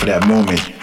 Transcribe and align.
for 0.00 0.06
that 0.06 0.26
moment. 0.26 0.79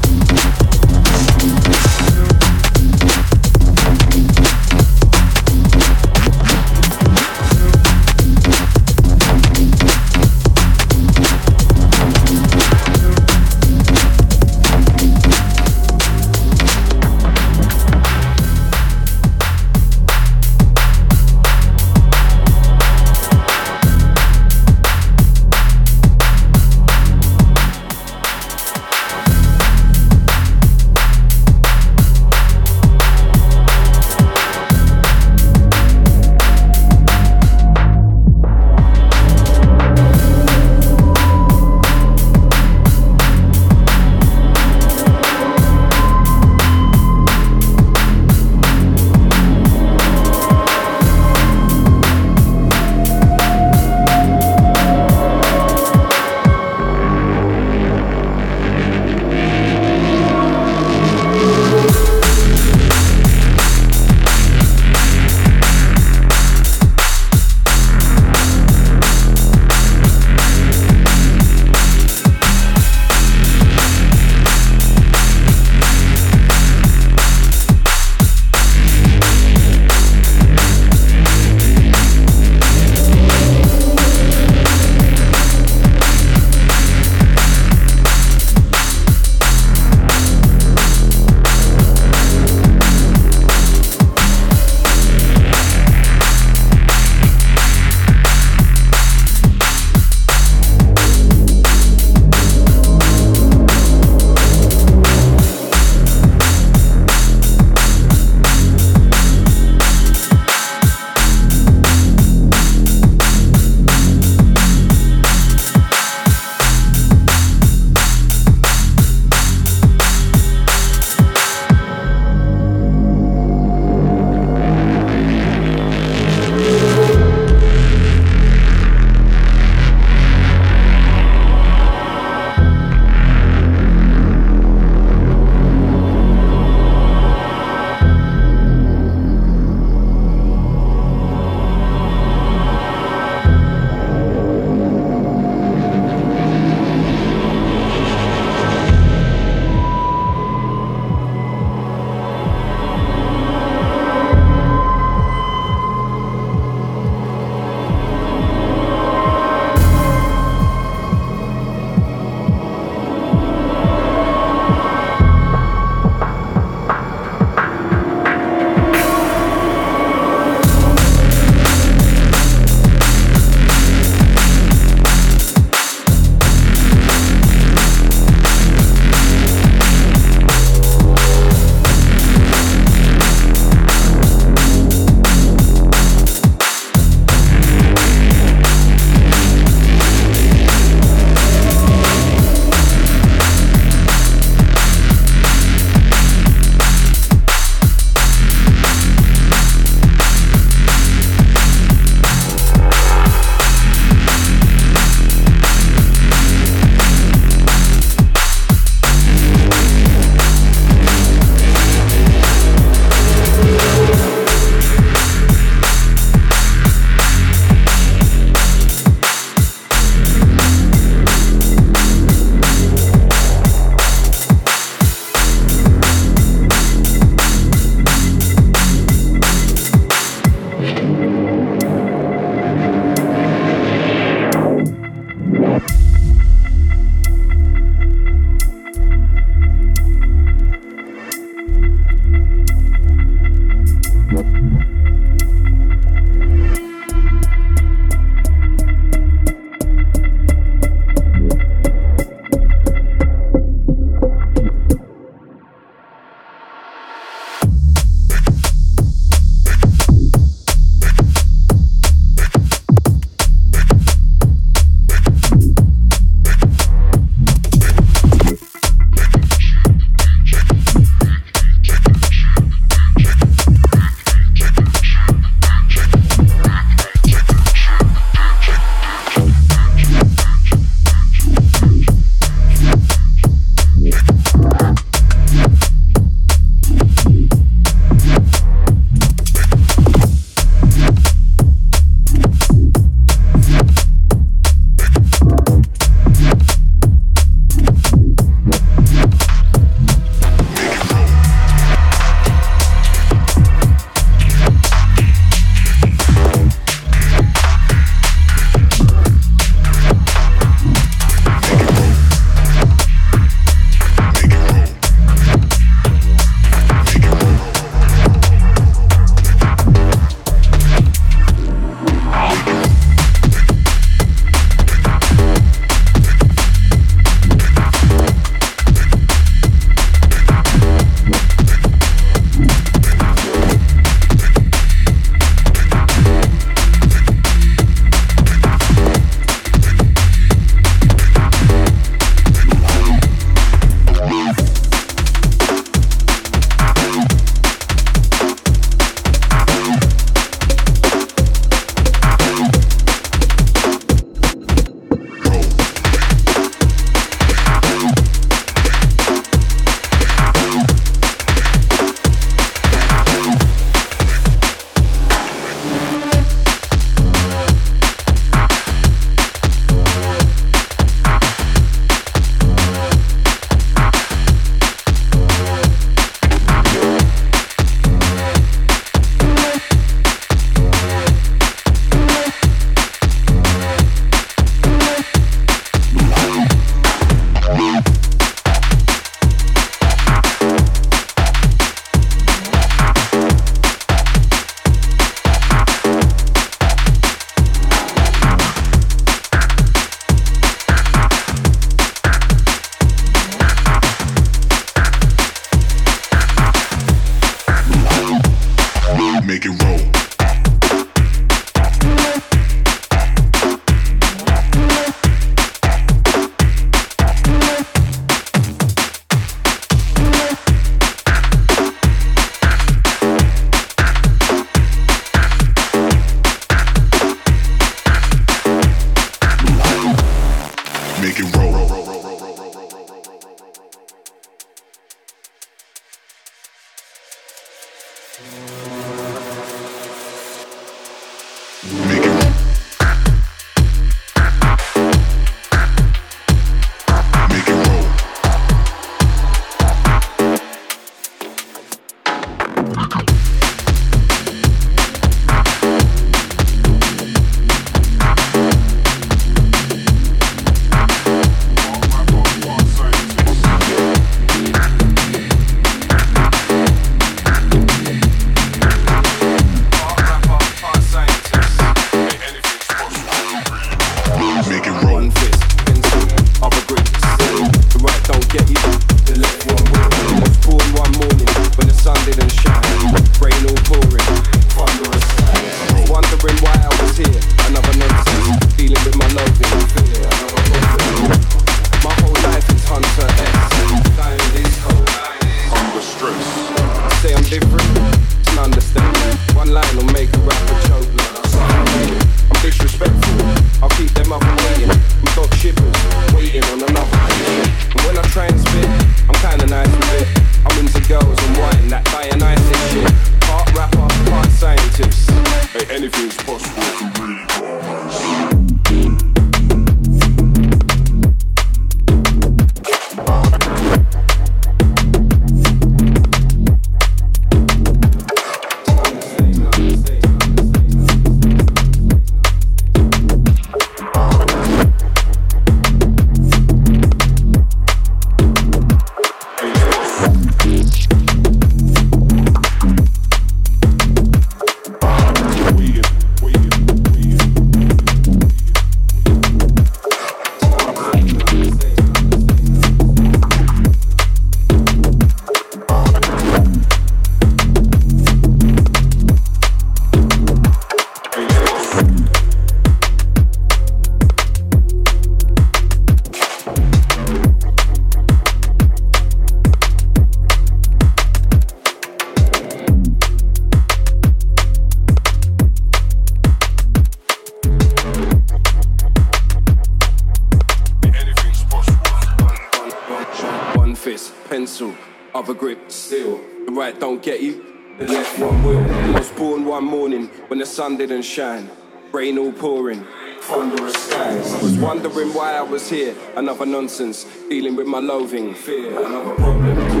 Sun 590.68 590.96
didn't 590.96 591.22
shine, 591.22 591.68
rain 592.12 592.38
all 592.38 592.52
pouring, 592.52 593.04
thunderous 593.40 593.94
skies. 593.94 594.54
I 594.54 594.62
was 594.62 594.78
wondering 594.78 595.34
why 595.34 595.54
I 595.54 595.62
was 595.62 595.90
here, 595.90 596.14
another 596.36 596.66
nonsense, 596.66 597.26
dealing 597.48 597.74
with 597.74 597.88
my 597.88 597.98
loathing, 597.98 598.54
fear, 598.54 598.90
another 599.04 599.34
problem. 599.34 600.00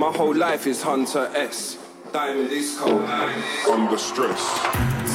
My 0.00 0.10
whole 0.10 0.34
life 0.34 0.66
is 0.66 0.82
Hunter 0.82 1.30
S. 1.36 1.78
Diamond 2.12 2.50
is 2.50 2.76
cold. 2.80 3.02
Under 3.70 3.96
stress. 3.96 4.40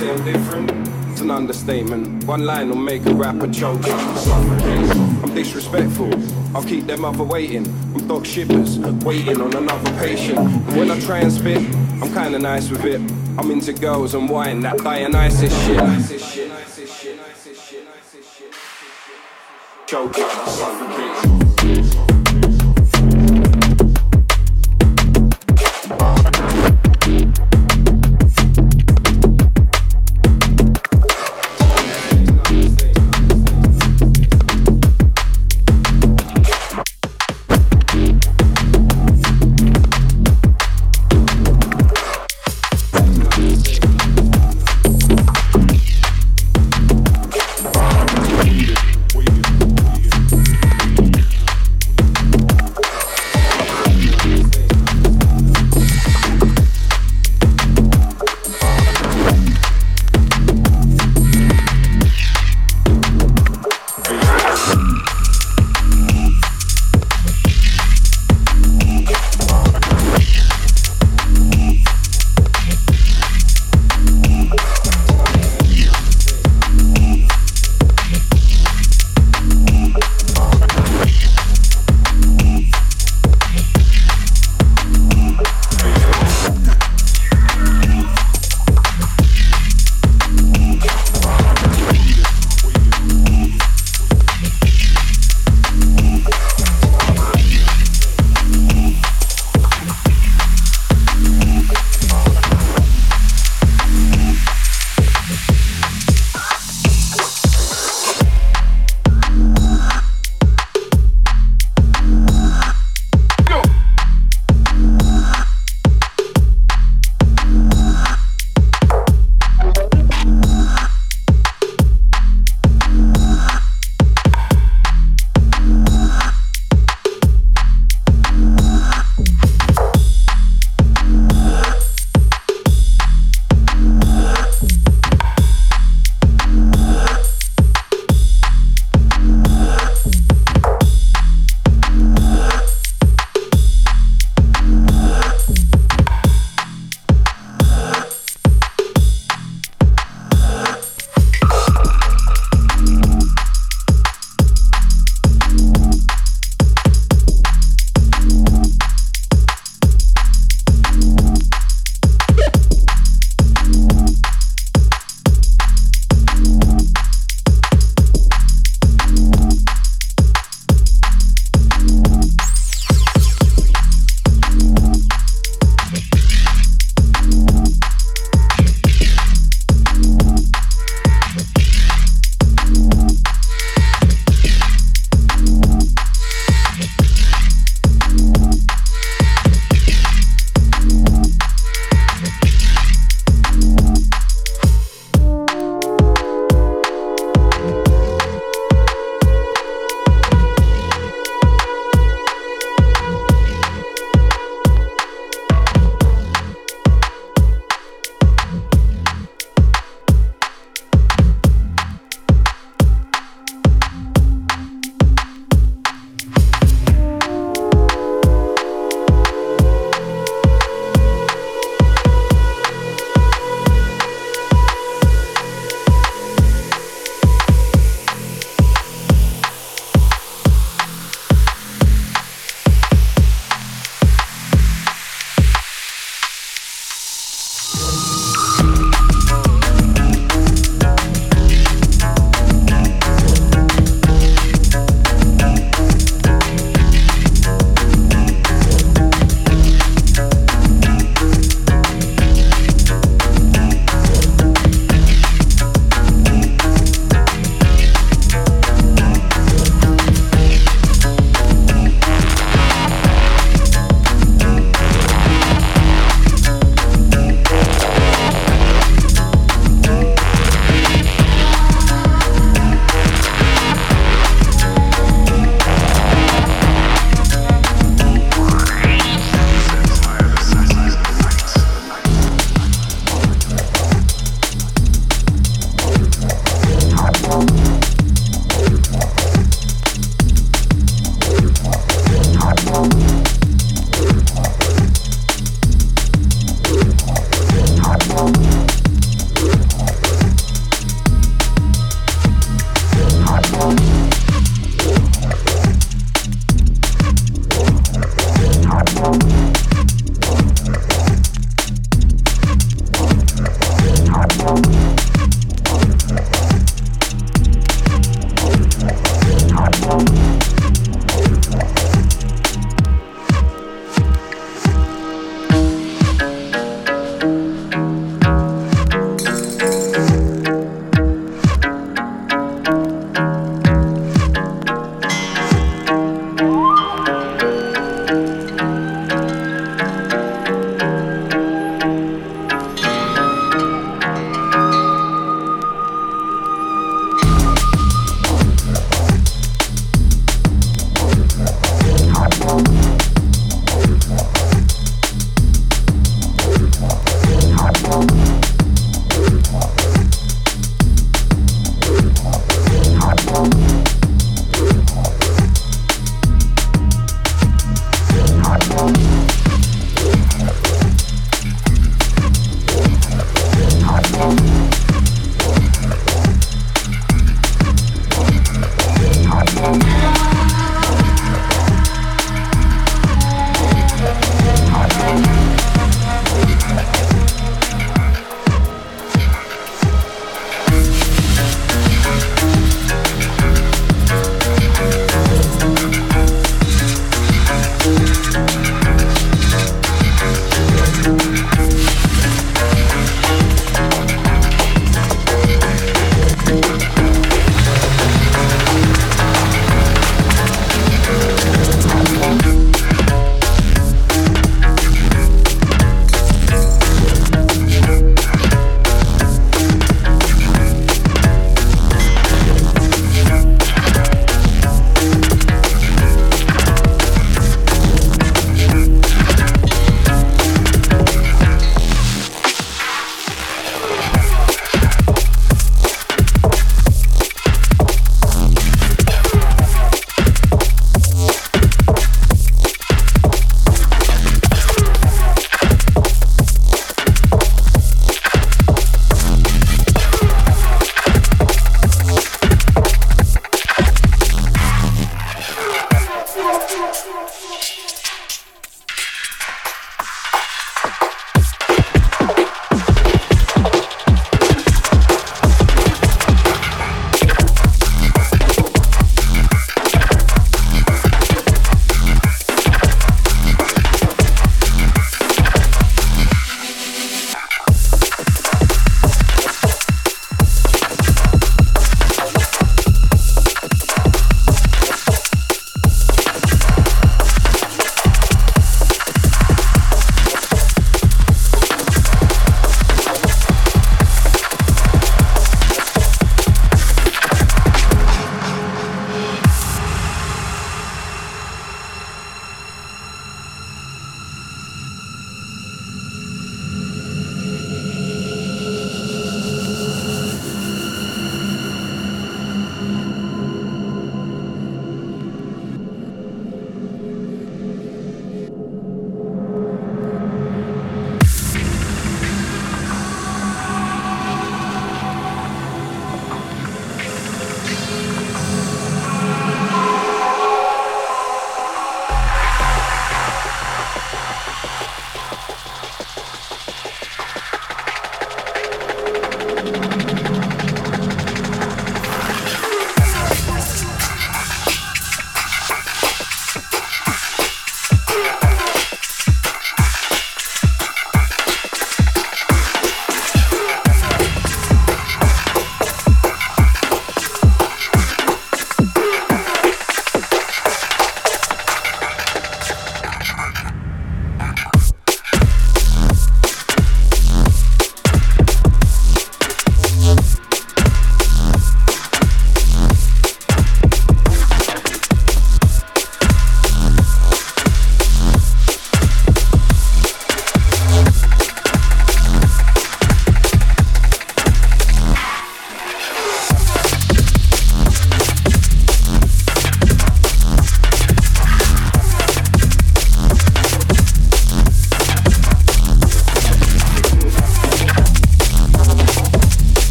I'm 0.00 0.24
different. 0.24 0.70
It's 1.10 1.22
an 1.22 1.32
understatement. 1.32 2.24
One 2.24 2.44
line 2.44 2.68
will 2.68 2.76
make 2.76 3.04
a 3.06 3.12
rapper 3.14 3.50
choke. 3.52 3.82
I'm 3.88 5.34
disrespectful. 5.34 6.14
I'll 6.54 6.62
keep 6.62 6.86
them 6.86 7.04
other 7.04 7.24
waiting. 7.24 7.66
I'm 7.66 8.06
dog 8.06 8.24
shippers, 8.24 8.78
waiting 8.78 9.40
on 9.40 9.54
another 9.56 9.90
patient. 9.98 10.38
when 10.76 10.92
I 10.92 11.00
try 11.00 11.18
and 11.18 11.32
spit, 11.32 11.58
I'm 12.00 12.14
kinda 12.14 12.38
nice 12.38 12.70
with 12.70 12.84
it. 12.84 13.00
I'm 13.38 13.52
into 13.52 13.72
girls 13.72 14.14
and 14.14 14.28
wine, 14.28 14.62
that 14.62 14.78
Dionysus 14.78 15.52
shit. 15.64 15.78
Choke, 19.86 20.16
suffocate. 20.16 21.47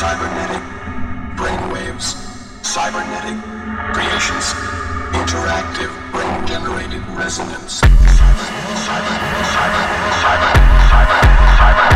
cybernetic, 0.00 0.62
brainwaves, 1.36 2.16
cybernetic, 2.64 3.36
creations, 3.92 4.54
interactive, 5.12 5.92
brain-generated 6.10 7.06
resonance. 7.18 7.82
Cyber, 7.82 8.48
cyber, 8.80 9.16
cyber, 9.52 9.84
cyber, 10.24 10.52
cyber, 10.88 11.20
cyber, 11.58 11.84
cyber. 11.84 11.89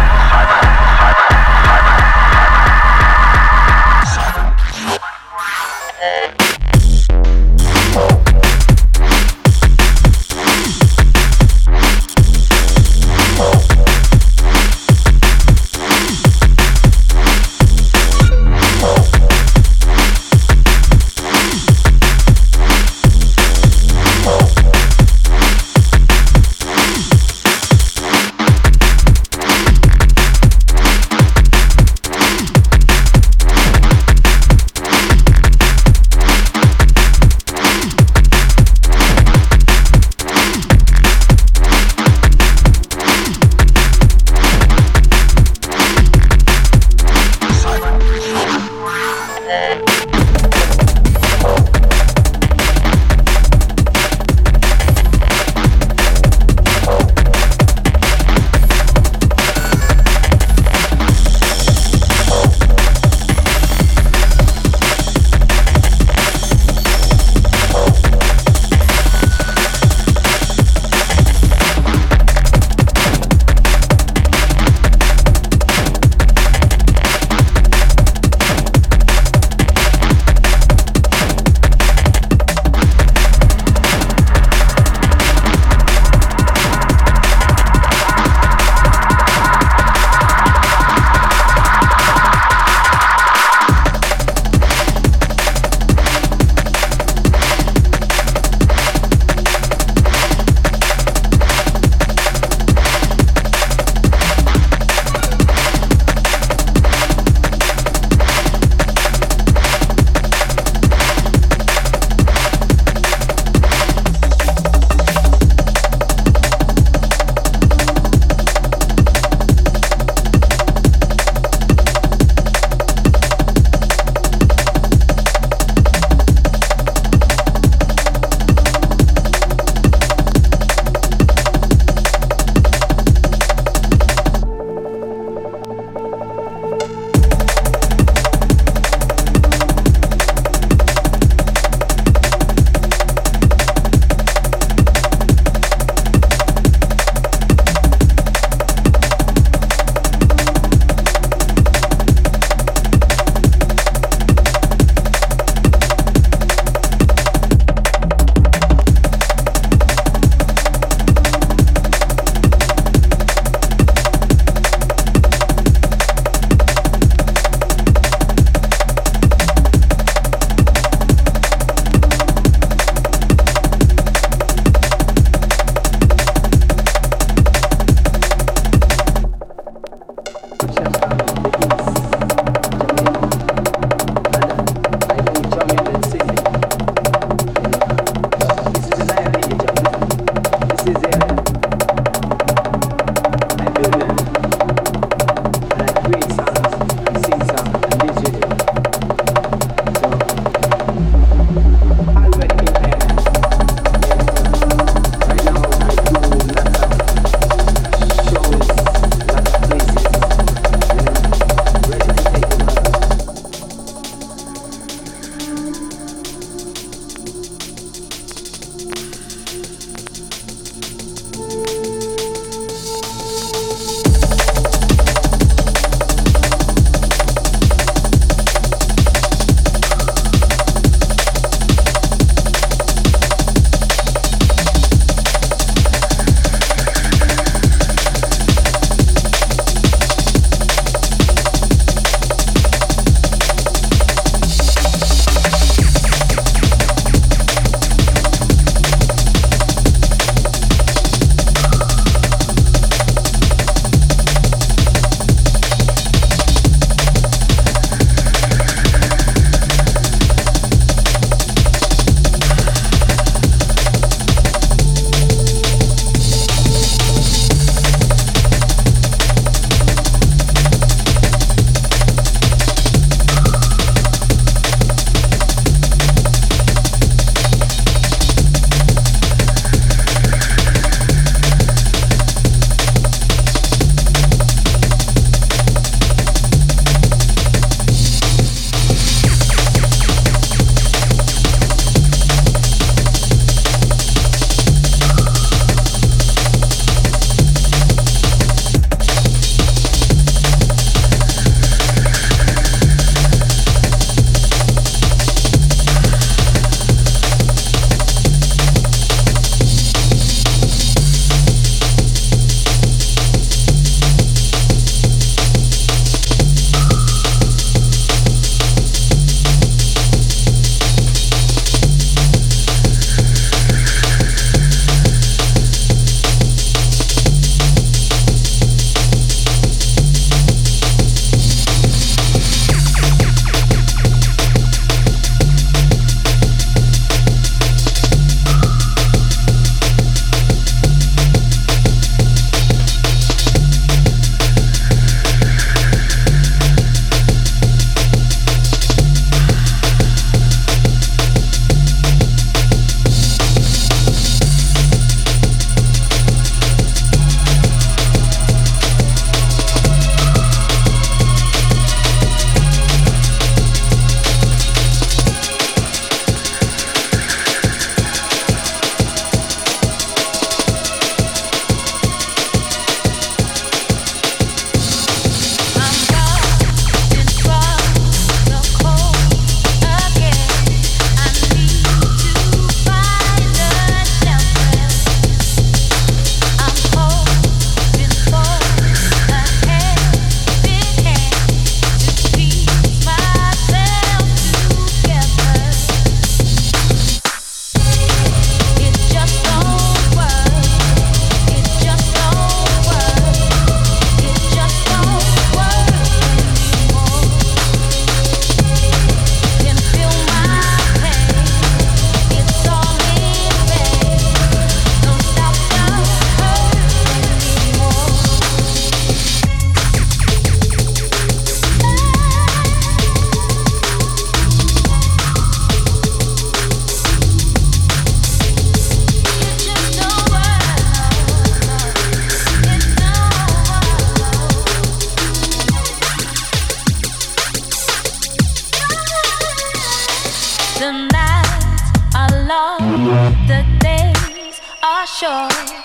sure. 445.07 445.84